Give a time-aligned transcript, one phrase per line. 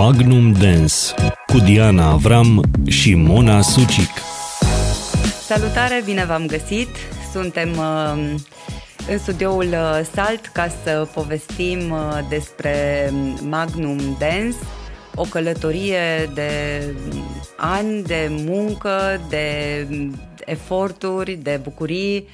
[0.00, 0.94] Magnum Dance
[1.46, 4.10] cu Diana Avram și Mona Sucic.
[5.42, 6.88] Salutare, bine v-am găsit!
[7.32, 8.12] Suntem uh,
[9.08, 13.10] în studioul uh, Salt ca să povestim uh, despre
[13.42, 14.56] Magnum Dance,
[15.14, 16.50] o călătorie de
[17.56, 19.86] ani de muncă, de
[20.44, 22.28] eforturi, de bucurii,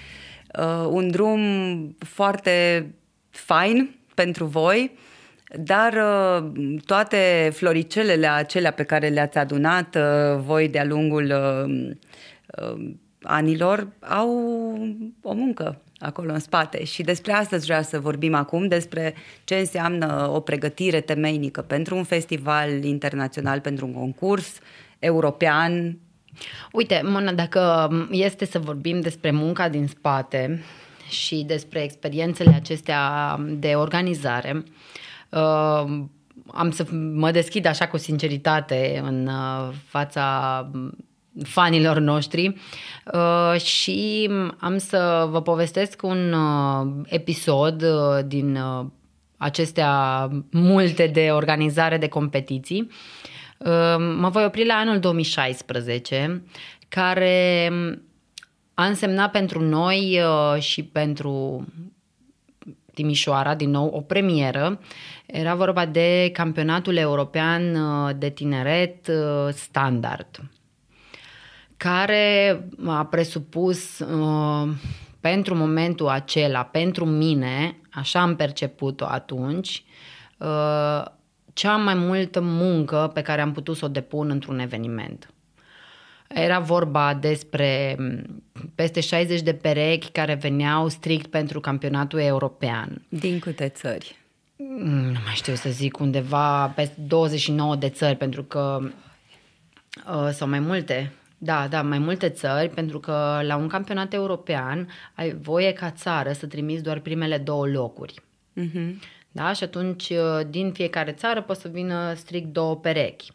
[0.89, 1.41] un drum
[1.99, 2.87] foarte
[3.31, 4.91] fain pentru voi
[5.55, 6.51] dar uh,
[6.87, 12.75] toate floricelele acelea pe care le-ați adunat uh, voi de-a lungul uh,
[13.23, 14.29] anilor au
[15.23, 19.15] o muncă acolo în spate și despre asta vreau să vorbim acum, despre
[19.45, 24.59] ce înseamnă o pregătire temeinică pentru un festival internațional, pentru un concurs
[24.99, 25.99] european.
[26.73, 30.63] Uite, Mona, dacă este să vorbim despre munca din spate
[31.09, 34.63] și despre experiențele acestea de organizare, uh,
[35.31, 36.05] uh,
[36.53, 40.71] am să mă deschid așa cu sinceritate în uh, fața
[41.43, 42.57] fanilor noștri
[43.13, 48.87] uh, și am să vă povestesc un uh, episod uh, din uh,
[49.37, 52.91] acestea multe de organizare de competiții.
[53.59, 56.43] Uh, mă voi opri la anul 2016,
[56.89, 57.71] care
[58.75, 61.65] a însemnat pentru noi uh, și pentru
[62.97, 64.81] Timișoara, din nou o premieră.
[65.27, 70.51] Era vorba de campionatul european uh, de tineret uh, standard,
[71.77, 74.69] care a presupus uh,
[75.21, 79.85] pentru momentul acela, pentru mine, așa am perceput-o atunci,
[81.53, 85.35] cea mai multă muncă pe care am putut să o depun într-un eveniment.
[86.29, 87.97] Era vorba despre
[88.75, 93.05] peste 60 de perechi care veneau strict pentru campionatul european.
[93.09, 94.17] Din câte țări?
[94.57, 98.81] Mm, nu mai știu să zic, undeva peste 29 de țări, pentru că
[100.07, 104.89] uh, sau mai multe, da, da, mai multe țări, pentru că la un campionat european
[105.15, 108.15] ai voie ca țară să trimiți doar primele două locuri.
[108.61, 108.95] Uh-huh.
[109.33, 109.53] Da?
[109.53, 113.33] Și atunci, uh, din fiecare țară poți să vină strict două perechi.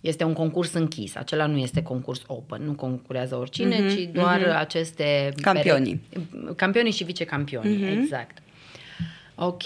[0.00, 4.40] Este un concurs închis, acela nu este concurs open, nu concurează oricine, uh-huh, ci doar
[4.40, 4.58] uh-huh.
[4.58, 5.32] aceste...
[5.40, 6.02] Campionii.
[6.08, 8.02] Perechi, campionii și vicecampionii, uh-huh.
[8.02, 8.38] exact.
[9.34, 9.62] Ok.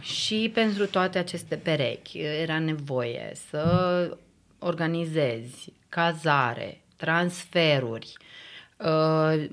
[0.00, 3.62] Și pentru toate aceste perechi era nevoie să
[4.58, 8.12] organizezi cazare, transferuri,
[8.76, 9.44] uh,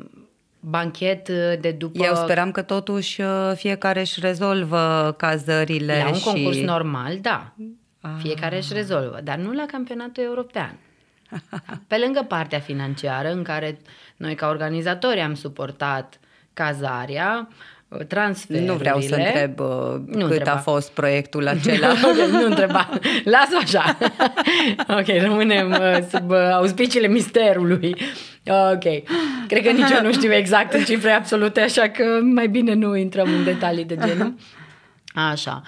[0.60, 1.30] banchet
[1.62, 2.06] de după...
[2.06, 6.24] Eu speram că totuși uh, fiecare își rezolvă cazările La un și...
[6.24, 7.54] concurs normal, da.
[8.02, 8.12] Ah.
[8.22, 10.78] Fiecare își rezolvă, dar nu la campionatul european.
[11.88, 13.80] Pe lângă partea financiară, în care
[14.18, 16.20] noi ca organizatori am suportat
[16.54, 17.48] cazarea,
[18.08, 18.72] transferurile.
[18.72, 19.68] Nu vreau să întreb uh,
[20.06, 20.52] nu cât întreba.
[20.52, 21.94] a fost proiectul acela.
[22.32, 22.90] nu întreba.
[23.24, 23.98] Lasă așa.
[25.00, 27.96] ok, rămânem uh, sub uh, auspiciile misterului.
[28.46, 28.84] Ok.
[29.48, 32.96] Cred că nici eu nu știu exact în cifre absolute, așa că mai bine nu
[32.96, 34.36] intrăm în detalii de genul.
[35.32, 35.62] Așa.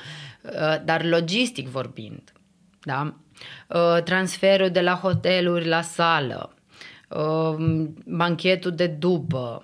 [0.86, 2.34] Dar logistic vorbind,
[2.82, 3.16] da?
[4.04, 6.54] Transferul de la hoteluri la sală,
[8.06, 9.62] banchetul de după,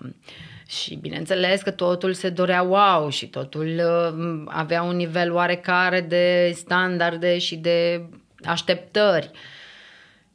[0.69, 6.51] și bineînțeles că totul se dorea wow și totul uh, avea un nivel oarecare de
[6.55, 8.05] standarde și de
[8.43, 9.31] așteptări.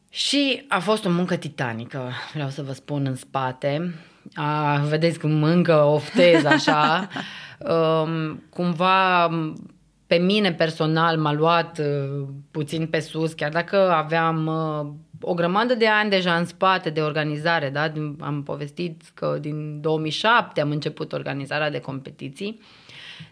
[0.08, 3.94] Și a fost o muncă titanică, vreau să vă spun în spate.
[4.34, 7.08] A, vedeți cum încă oftez așa.
[7.74, 9.30] um, cumva
[10.14, 15.74] pe mine personal m-a luat uh, puțin pe sus, chiar dacă aveam uh, o grămadă
[15.74, 17.92] de ani deja în spate de organizare, da?
[18.20, 22.60] am povestit că din 2007 am început organizarea de competiții,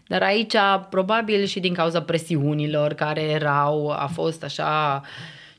[0.07, 0.55] dar aici
[0.89, 5.01] probabil și din cauza presiunilor care erau, a fost așa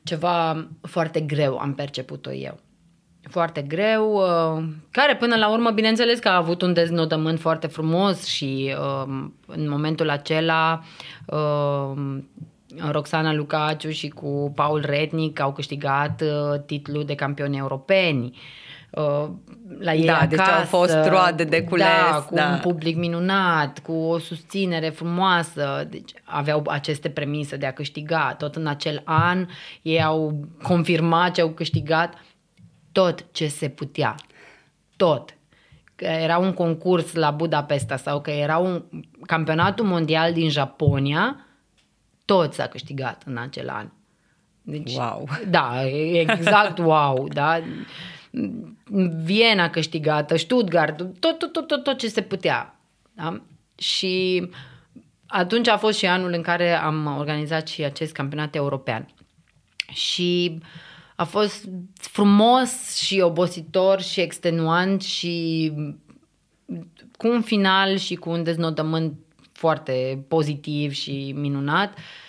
[0.03, 2.59] ceva foarte greu, am perceput-o eu.
[3.29, 8.25] Foarte greu, uh, care până la urmă, bineînțeles că a avut un deznodământ foarte frumos
[8.25, 10.83] și uh, în momentul acela
[11.25, 12.17] uh,
[12.91, 18.37] Roxana Lucaciu și cu Paul Rednic au câștigat uh, titlul de campioni europeni.
[18.89, 19.27] Uh,
[19.79, 21.85] la ei da, acasă, deci au fost roade de cules.
[21.85, 22.47] Da, cu da.
[22.47, 25.87] un public minunat, cu o susținere frumoasă.
[25.89, 28.35] Deci aveau aceste premise de a câștiga.
[28.37, 29.47] Tot în acel an
[29.81, 32.13] ei au confirmat ce au câștigat
[32.95, 34.15] tot ce se putea.
[34.95, 35.37] Tot
[35.95, 38.83] că era un concurs la Budapesta sau că era un
[39.25, 41.45] campionatul mondial din Japonia,
[42.25, 43.89] tot s-a câștigat în acel an.
[44.61, 45.27] Deci, wow!
[45.47, 47.59] Da, exact wow, da.
[49.23, 52.79] Viena câștigată, Stuttgart, tot, tot, tot, tot, tot ce se putea.
[53.13, 53.41] Da?
[53.77, 54.49] Și
[55.27, 59.07] atunci a fost și anul în care am organizat și acest campionat european.
[59.93, 60.59] și
[61.15, 65.71] a fost frumos și obositor și extenuant și
[67.17, 69.13] cu un final și cu un deznodământ
[69.51, 71.93] foarte pozitiv și minunat.
[71.93, 72.24] Uh,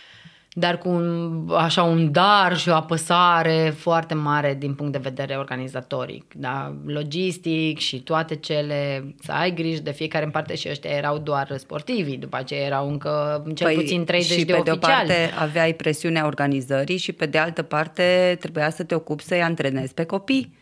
[0.58, 5.34] dar cu un, așa un dar și o apăsare foarte mare din punct de vedere
[5.34, 6.74] organizatoric, da?
[6.86, 11.54] logistic și toate cele, să ai grijă de fiecare în parte și ăștia erau doar
[11.56, 14.78] sportivi, după aceea erau încă cel păi, puțin 30 și de pe oficiali.
[14.80, 19.22] de o parte aveai presiunea organizării și pe de altă parte trebuia să te ocupi
[19.22, 20.54] să-i antrenezi pe copii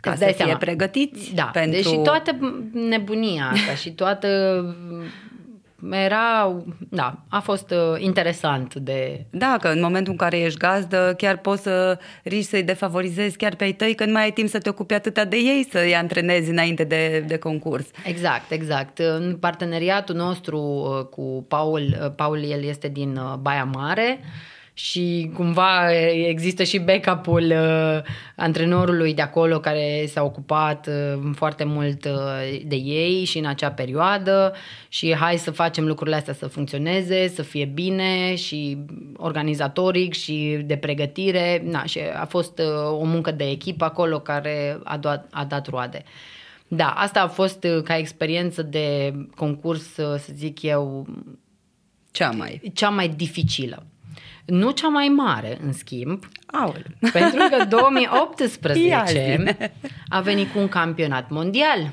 [0.00, 0.56] ca Îți să fie seama.
[0.56, 1.90] pregătiți da, pentru...
[1.90, 2.36] Deci toată
[2.72, 4.28] nebunia asta și toată
[5.90, 9.24] era, da, a fost uh, interesant de...
[9.30, 13.54] Da, că în momentul în care ești gazdă, chiar poți să riști să-i defavorizezi chiar
[13.54, 15.94] pe ai tăi, că nu mai ai timp să te ocupi atâta de ei, să-i
[15.94, 17.86] antrenezi înainte de, de concurs.
[18.04, 18.98] Exact, exact.
[18.98, 24.20] În parteneriatul nostru uh, cu Paul, uh, Paul el este din Baia Mare,
[24.78, 25.92] și cumva
[26.28, 27.98] există și backup-ul uh,
[28.36, 33.70] antrenorului de acolo care s-a ocupat uh, foarte mult uh, de ei și în acea
[33.70, 34.52] perioadă
[34.88, 38.78] și hai să facem lucrurile astea să funcționeze, să fie bine și
[39.16, 41.62] organizatoric și de pregătire.
[41.64, 45.68] Na, și a fost uh, o muncă de echipă acolo care a, dat, a dat
[45.68, 46.04] roade.
[46.68, 51.06] Da, asta a fost uh, ca experiență de concurs, uh, să zic eu,
[52.10, 53.86] cea mai, cea mai dificilă.
[54.46, 56.84] Nu cea mai mare, în schimb, Aole.
[57.12, 59.58] pentru că 2018
[60.08, 61.90] a venit cu un campionat mondial.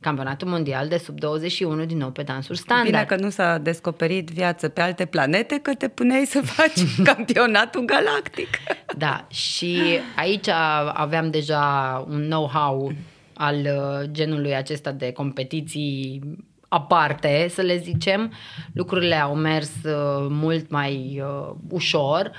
[0.00, 2.90] Campionatul mondial de sub 21 din nou pe dansuri standard.
[2.90, 6.80] Bine că nu s-a descoperit viață pe alte planete, că te puneai să faci
[7.14, 8.48] campionatul galactic.
[8.96, 9.80] Da, și
[10.16, 10.48] aici
[10.92, 12.92] aveam deja un know-how
[13.34, 16.20] al uh, genului acesta de competiții
[16.68, 18.32] aparte, să le zicem.
[18.72, 22.30] Lucrurile au mers uh, mult mai uh, ușor.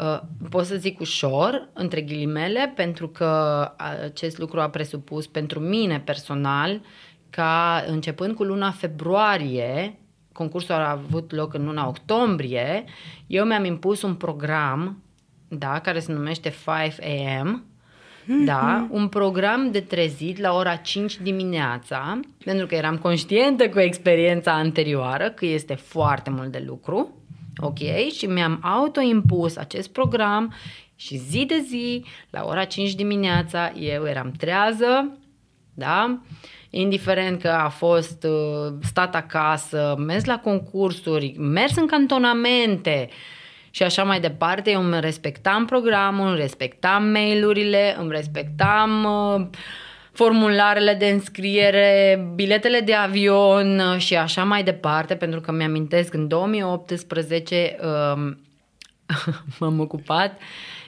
[0.00, 3.72] Uh, pot să zic ușor, între ghilimele, pentru că
[4.04, 6.80] acest lucru a presupus pentru mine personal
[7.30, 9.98] ca începând cu luna februarie,
[10.32, 12.84] concursul a avut loc în luna octombrie,
[13.26, 15.02] eu mi-am impus un program
[15.48, 16.94] da, care se numește 5
[17.40, 17.64] AM,
[18.26, 24.52] da, un program de trezit la ora 5 dimineața, pentru că eram conștientă cu experiența
[24.52, 27.22] anterioară că este foarte mult de lucru,
[27.56, 27.78] ok,
[28.16, 30.54] și mi-am autoimpus acest program
[30.96, 35.18] și zi de zi, la ora 5 dimineața, eu eram trează,
[35.74, 36.20] da,
[36.70, 43.14] indiferent că a fost uh, stat acasă, mers la concursuri, mers în cantonamente, uh,
[43.74, 44.70] și așa mai departe.
[44.70, 49.46] Eu îmi respectam programul, îmi respectam mail-urile, îmi respectam uh,
[50.12, 56.28] formularele de înscriere, biletele de avion uh, și așa mai departe, pentru că mi-amintesc în
[56.28, 58.32] 2018 uh,
[59.58, 60.40] m-am ocupat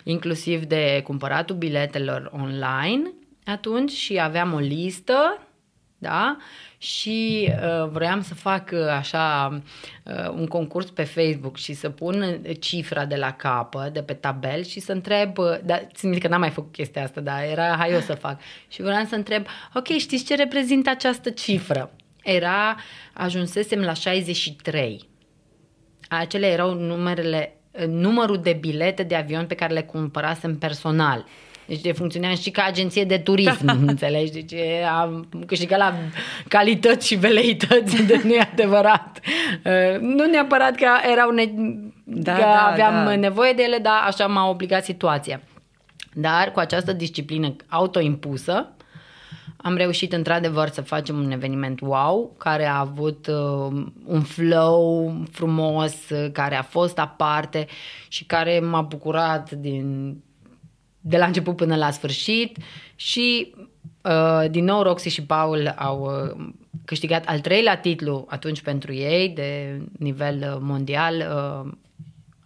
[0.05, 3.13] inclusiv de cumpăratul biletelor online
[3.45, 5.46] atunci și aveam o listă
[5.99, 6.37] da?
[6.79, 9.49] Și uh, vreau să fac uh, așa
[10.03, 14.65] uh, un concurs pe Facebook și să pun cifra de la capă, de pe tabel
[14.65, 17.93] și să întreb, uh, dar țin că n-am mai făcut chestia asta, dar era hai
[17.93, 18.41] eu să fac.
[18.69, 21.91] Și vreau să întreb, ok, știți ce reprezintă această cifră?
[22.23, 22.77] Era,
[23.13, 25.09] ajunsesem la 63.
[26.09, 27.57] Acele erau numerele,
[27.89, 31.25] numărul de bilete de avion pe care le cumpărasem personal.
[31.67, 33.73] Deci de funcționează și ca agenție de turism, da.
[33.93, 34.33] înțelegi?
[34.33, 34.61] Deci
[34.99, 35.95] am câștigat la
[36.49, 39.21] calități și veleități, de nu e adevărat.
[39.65, 41.53] Uh, nu neapărat că erau ne-
[42.05, 43.17] da, că da, aveam da.
[43.17, 45.41] nevoie de ele, dar așa m-a obligat situația.
[46.13, 48.71] Dar cu această disciplină autoimpusă,
[49.57, 55.95] am reușit într-adevăr să facem un eveniment wow, care a avut uh, un flow frumos,
[56.33, 57.67] care a fost aparte
[58.09, 60.17] și care m-a bucurat din
[61.09, 62.57] de la început până la sfârșit
[62.95, 63.55] și
[64.03, 66.47] uh, din nou Roxy și Paul au uh,
[66.85, 71.73] câștigat al treilea titlu atunci pentru ei de nivel uh, mondial uh,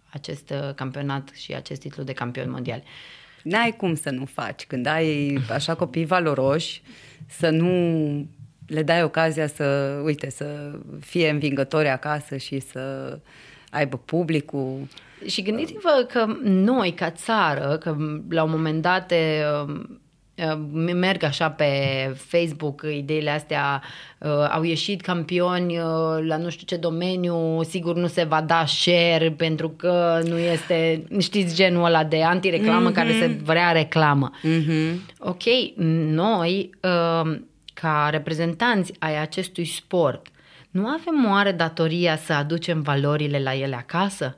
[0.09, 2.83] acest uh, campionat și acest titlu de campion mondial.
[3.43, 6.81] N-ai cum să nu faci când ai așa copii valoroși,
[7.27, 7.71] să nu
[8.67, 13.17] le dai ocazia să, uite, să fie învingători acasă și să
[13.71, 14.87] aibă publicul.
[15.25, 17.95] Și gândiți-vă că noi, ca țară, că
[18.29, 19.13] la un moment dat
[20.93, 21.65] merg așa pe
[22.15, 23.81] Facebook ideile astea,
[24.51, 25.77] au ieșit campioni
[26.27, 31.03] la nu știu ce domeniu, sigur nu se va da share pentru că nu este,
[31.19, 32.93] știți, genul ăla de antireclamă mm-hmm.
[32.93, 34.31] care se vrea reclamă.
[34.43, 35.15] Mm-hmm.
[35.19, 35.43] Ok,
[36.13, 36.69] noi,
[37.73, 40.27] ca reprezentanți ai acestui sport,
[40.71, 44.35] nu avem oare datoria să aducem valorile la ele acasă?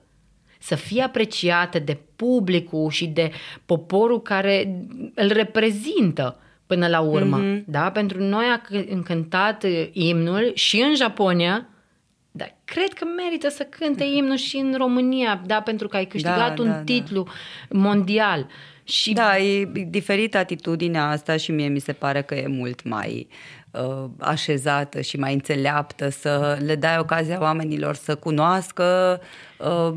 [0.63, 3.31] să fie apreciată de publicul și de
[3.65, 4.85] poporul care
[5.15, 7.41] îl reprezintă până la urmă.
[7.41, 7.63] Mm-hmm.
[7.65, 7.91] Da?
[7.91, 11.67] Pentru noi a încântat uh, imnul și în Japonia,
[12.31, 16.55] dar cred că merită să cânte imnul și în România, da, pentru că ai câștigat
[16.55, 16.83] da, un da, da.
[16.83, 17.79] titlu da.
[17.79, 18.47] mondial.
[18.83, 19.13] Și...
[19.13, 23.62] Da, e diferită atitudinea asta și mie mi se pare că e mult mai uh,
[24.19, 29.19] așezată și mai înțeleaptă să le dai ocazia oamenilor să cunoască
[29.57, 29.93] uh,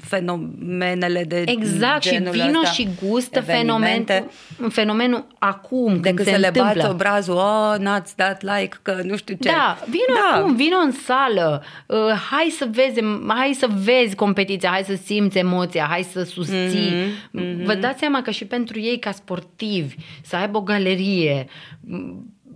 [0.00, 4.30] fenomenele de Exact, și vino ăsta, și gustă fenomenul,
[4.68, 9.16] fenomenul acum, Decât când să se le bați obrazul, oh, n-ați dat like, că nu
[9.16, 9.48] știu ce.
[9.48, 10.38] Da, vino da.
[10.38, 11.98] acum, vino în sală, uh,
[12.30, 16.92] hai să vezi, hai să vezi competiția, hai să simți emoția, hai să susții.
[16.92, 17.64] Mm-hmm, mm-hmm.
[17.64, 21.46] Vă dați seama că și pentru ei ca sportivi, să aibă o galerie,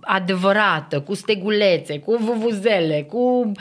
[0.01, 3.53] adevărată, cu stegulețe, cu vuvuzele, cu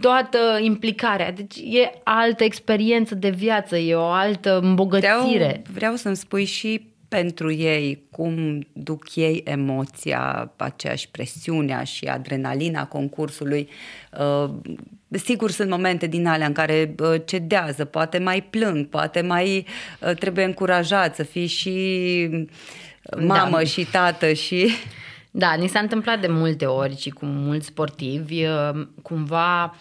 [0.00, 1.32] toată implicarea.
[1.32, 5.36] Deci e altă experiență de viață, e o altă îmbogățire.
[5.36, 12.86] Vreau, vreau să-mi spui și pentru ei cum duc ei emoția, aceeași presiunea și adrenalina
[12.86, 13.68] concursului.
[14.18, 14.50] Uh,
[15.10, 19.66] sigur, sunt momente din alea în care uh, cedează, poate mai plâng, poate mai
[20.00, 22.28] uh, trebuie încurajat să fii și
[23.18, 23.64] mamă da.
[23.64, 24.68] și tată și...
[25.38, 29.74] Da, ni s-a întâmplat de multe ori și cu mulți sportivi, uh, cumva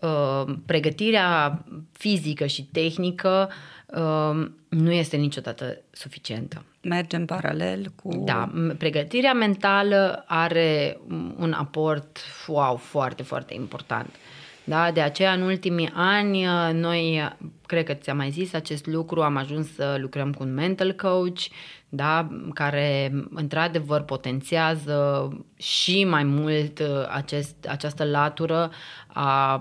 [0.00, 3.50] uh, pregătirea fizică și tehnică
[3.86, 6.64] uh, nu este niciodată suficientă.
[6.82, 8.22] Merge în paralel cu...
[8.24, 10.98] Da, pregătirea mentală are
[11.38, 14.14] un aport wow, foarte, foarte important.
[14.70, 17.36] Da, de aceea în ultimii ani noi,
[17.66, 21.40] cred că ți-am mai zis acest lucru, am ajuns să lucrăm cu un mental coach,
[21.88, 28.70] da, care într-adevăr potențiază și mai mult uh, acest, această latură
[29.06, 29.60] a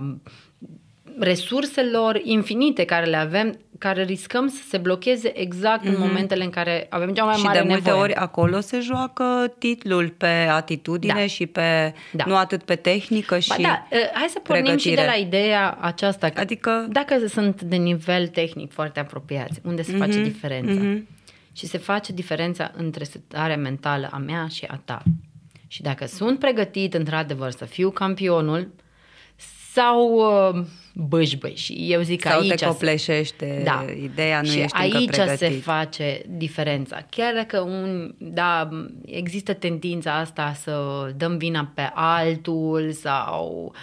[1.19, 5.87] resurselor infinite care le avem, care riscăm să se blocheze exact mm-hmm.
[5.87, 6.01] în mhm.
[6.01, 7.77] momentele în care avem cea mai și mare nevoie.
[7.77, 11.27] Și de multe ori acolo se joacă titlul pe atitudine da.
[11.27, 12.23] și pe da.
[12.27, 14.95] nu atât pe tehnică și ba da, uh, hai să pornim pregătire.
[14.95, 19.81] și de la ideea aceasta că adică dacă sunt de nivel tehnic foarte apropiați, unde
[19.81, 19.97] se mm-hmm.
[19.97, 20.81] face diferența?
[20.81, 21.17] Mm-hmm
[21.59, 25.03] și se face diferența între starea mentală a mea și a ta.
[25.67, 28.71] Și dacă sunt pregătit într-adevăr să fiu campionul
[29.73, 30.65] sau uh,
[31.07, 33.85] bâșbăi și eu zic sau aici te copleșește, da.
[34.03, 35.37] ideea nu și ești aici încă pregătit.
[35.37, 37.05] se face diferența.
[37.09, 38.69] Chiar dacă un, da,
[39.05, 40.73] există tendința asta să
[41.15, 43.73] dăm vina pe altul sau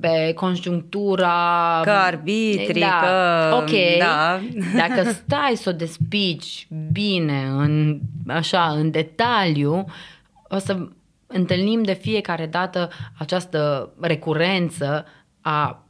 [0.00, 4.40] pe conjunctura că arbitri, da, că ok, da.
[4.76, 9.84] dacă stai să o despici bine în, așa, în detaliu,
[10.48, 10.88] o să
[11.26, 15.04] întâlnim de fiecare dată această recurență
[15.40, 15.86] a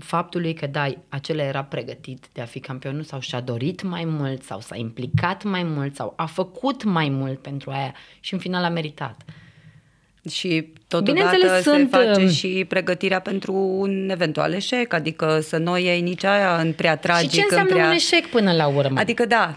[0.00, 4.42] faptului că, da, acela era pregătit de a fi campionul sau și-a dorit mai mult
[4.42, 8.64] sau s-a implicat mai mult sau a făcut mai mult pentru aia și în final
[8.64, 9.22] a meritat.
[10.30, 11.90] Și totodată se sunt...
[11.90, 16.72] face um, și pregătirea pentru un eventual eșec, adică să nu iei nici aia în
[16.72, 17.30] prea tragic.
[17.30, 17.86] Și ce înseamnă prea...
[17.86, 18.98] un eșec până la urmă?
[18.98, 19.56] Adică da.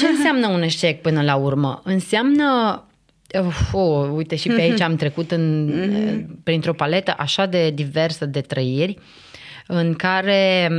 [0.00, 1.80] Ce înseamnă un eșec până la urmă?
[1.84, 2.84] Înseamnă
[3.72, 6.42] oh, uite și pe aici am trecut în, mm-hmm.
[6.42, 8.98] printr-o paletă așa de diversă de trăiri
[9.66, 10.70] în care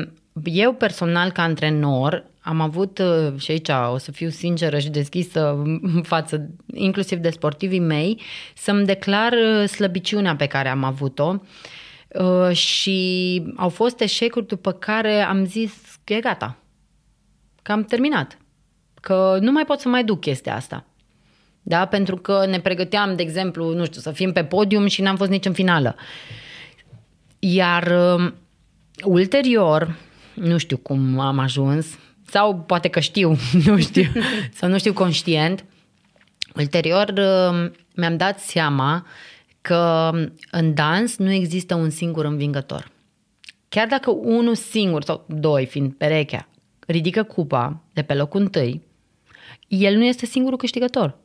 [0.44, 5.50] eu personal ca antrenor am avut, uh, și aici o să fiu sinceră și deschisă
[5.50, 8.22] în față, inclusiv de sportivii mei,
[8.56, 11.42] să-mi declar uh, slăbiciunea pe care am avut-o
[12.08, 15.72] uh, și au fost eșecuri după care am zis
[16.04, 16.58] că e gata,
[17.62, 18.38] că am terminat,
[19.02, 20.86] că nu mai pot să mai duc chestia asta.
[21.62, 21.86] Da?
[21.86, 25.30] Pentru că ne pregăteam, de exemplu, nu știu, să fim pe podium și n-am fost
[25.30, 25.96] nici în finală.
[27.40, 27.94] Iar
[29.04, 29.96] ulterior,
[30.34, 31.86] nu știu cum am ajuns,
[32.30, 33.36] sau poate că știu,
[33.66, 34.12] nu știu,
[34.54, 35.66] sau nu știu conștient,
[36.56, 39.06] ulterior uh, mi-am dat seama
[39.62, 40.12] că
[40.52, 42.92] în dans nu există un singur învingător.
[43.70, 46.48] Chiar dacă unul singur sau doi, fiind perechea,
[46.80, 48.82] ridică cupa de pe locul întâi,
[49.68, 51.18] el nu este singurul câștigător.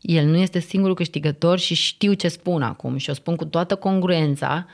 [0.00, 3.74] El nu este singurul câștigător și știu ce spun acum și o spun cu toată
[3.74, 4.66] congruența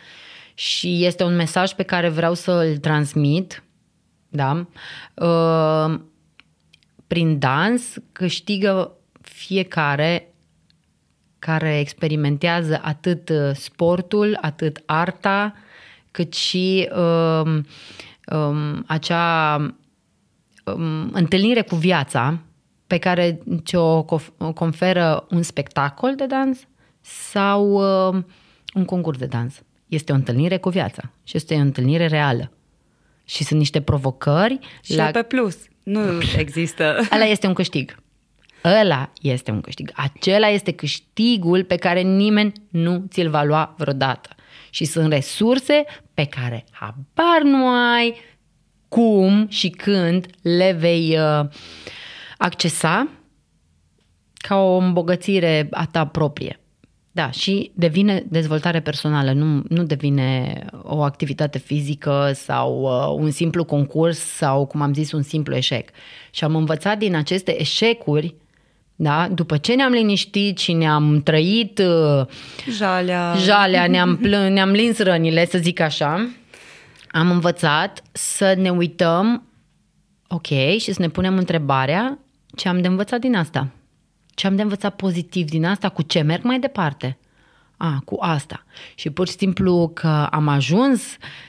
[0.55, 3.63] și este un mesaj pe care vreau să îl transmit,
[4.29, 4.67] da?
[5.15, 6.01] Uh,
[7.07, 10.35] prin dans câștigă fiecare
[11.39, 15.55] care experimentează atât uh, sportul, atât arta,
[16.11, 17.67] cât și um,
[18.37, 19.57] um, acea
[20.65, 22.39] um, întâlnire cu viața
[22.87, 24.03] pe care ți-o
[24.55, 26.67] conferă un spectacol de dans
[27.01, 28.27] sau um,
[28.75, 29.63] un concurs de dans.
[29.95, 32.53] Este o întâlnire cu viața și este o întâlnire reală.
[33.25, 34.59] și sunt niște provocări.
[34.83, 35.11] Și la...
[35.11, 35.59] pe plus.
[35.83, 36.97] Nu există.
[37.15, 38.03] Ăla este un câștig.
[38.65, 39.91] Ăla este un câștig.
[39.95, 44.29] Acela este câștigul pe care nimeni nu ți-l va lua vreodată.
[44.71, 45.85] Și sunt resurse
[46.15, 48.15] pe care habar nu ai
[48.89, 51.49] cum și când le vei uh,
[52.39, 53.09] accesa
[54.35, 56.62] ca o îmbogățire a ta proprie.
[57.15, 63.65] Da, și devine dezvoltare personală, nu, nu devine o activitate fizică sau uh, un simplu
[63.65, 65.89] concurs sau, cum am zis, un simplu eșec.
[66.31, 68.35] Și am învățat din aceste eșecuri,
[68.97, 72.27] da, după ce ne-am liniștit și ne-am trăit uh,
[72.71, 76.29] jalea, jalea ne-am, plân, ne-am lins rănile, să zic așa,
[77.11, 79.47] am învățat să ne uităm,
[80.29, 80.47] ok,
[80.79, 82.19] și să ne punem întrebarea
[82.57, 83.69] ce am de învățat din asta
[84.35, 87.19] ce am de învățat pozitiv din asta, cu ce merg mai departe?
[87.77, 88.65] A, cu asta.
[88.95, 91.03] Și pur și simplu că am ajuns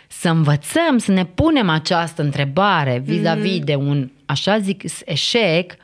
[0.07, 3.63] să învățăm, să ne punem această întrebare vis-a-vis mm-hmm.
[3.63, 5.75] de un, așa zic, eșec,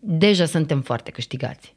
[0.00, 1.74] deja suntem foarte câștigați.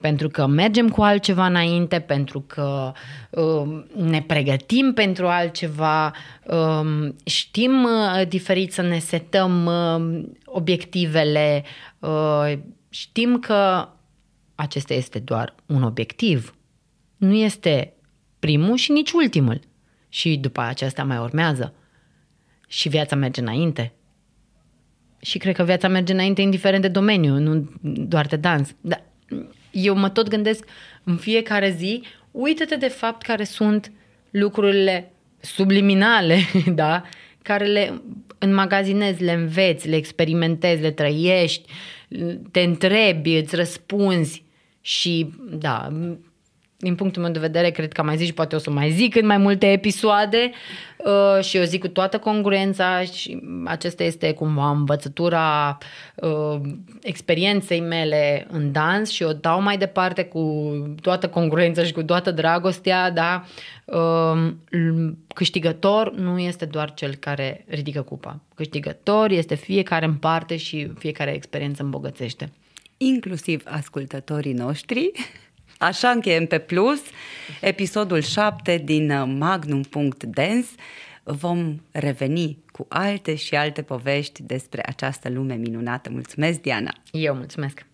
[0.00, 2.92] Pentru că mergem cu altceva înainte, pentru că
[3.30, 6.12] uh, ne pregătim pentru altceva,
[6.44, 11.64] uh, știm uh, diferit să ne setăm uh, obiectivele,
[11.98, 12.52] uh,
[12.92, 13.88] știm că
[14.54, 16.54] acesta este doar un obiectiv,
[17.16, 17.92] nu este
[18.38, 19.60] primul și nici ultimul.
[20.08, 21.74] Și după aceasta mai urmează.
[22.68, 23.92] Și viața merge înainte.
[25.20, 28.74] Și cred că viața merge înainte indiferent de domeniu, nu doar de dans.
[28.80, 29.04] Dar
[29.70, 30.64] eu mă tot gândesc
[31.04, 33.92] în fiecare zi, uită-te de fapt care sunt
[34.30, 36.38] lucrurile subliminale,
[36.82, 37.02] da?
[37.42, 38.02] Care le
[38.38, 41.72] înmagazinezi, le înveți, le experimentezi, le trăiești,
[42.50, 44.44] te întrebi, îți răspunzi
[44.80, 45.88] și da,
[46.82, 48.90] din punctul meu de vedere, cred că am mai zis și poate o să mai
[48.90, 50.50] zic în mai multe episoade
[50.96, 55.78] uh, și eu zic cu toată congruența și acesta este cumva învățătura
[56.14, 56.60] uh,
[57.02, 62.30] experienței mele în dans și o dau mai departe cu toată congruența și cu toată
[62.30, 63.44] dragostea, da?
[63.84, 64.52] Uh,
[65.34, 68.40] câștigător nu este doar cel care ridică cupa.
[68.54, 72.52] Câștigător este fiecare în parte și fiecare experiență îmbogățește.
[72.96, 75.10] Inclusiv ascultătorii noștri
[75.82, 77.00] Așa încheiem pe plus
[77.60, 80.66] episodul 7 din uh, Magnum.dance.
[81.22, 86.10] Vom reveni cu alte și alte povești despre această lume minunată.
[86.10, 86.92] Mulțumesc, Diana!
[87.10, 87.91] Eu mulțumesc!